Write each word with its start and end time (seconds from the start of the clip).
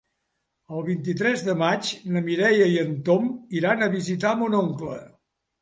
El 0.77 0.85
vint-i-tres 0.87 1.43
de 1.49 1.53
maig 1.59 1.91
na 2.15 2.25
Mireia 2.29 2.71
i 2.77 2.79
en 2.85 2.97
Tom 3.11 3.29
iran 3.61 3.85
a 3.85 3.91
visitar 4.01 4.33
mon 4.41 4.59
oncle. 4.65 4.99